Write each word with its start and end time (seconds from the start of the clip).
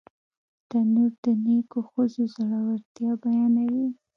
تنور 0.69 1.11
د 1.23 1.25
نیکو 1.43 1.79
ښځو 1.89 2.23
زړورتیا 2.33 3.11
بیانوي 3.21 3.87